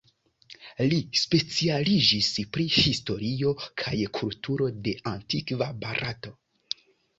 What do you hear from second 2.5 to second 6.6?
pri historio kaj kulturo de antikva Barato.